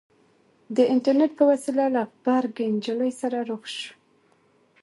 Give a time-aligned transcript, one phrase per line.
[0.75, 3.89] د اينټرنېټ په وسيله له غبرګې نجلۍ سره رخ شو.